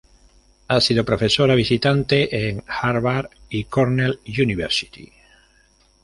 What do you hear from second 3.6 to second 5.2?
Cornell University.